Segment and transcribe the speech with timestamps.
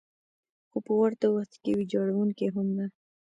[0.69, 2.85] خو په ورته وخت کې ویجاړونکې هم ده.